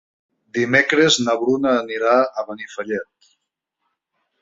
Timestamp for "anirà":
1.83-2.17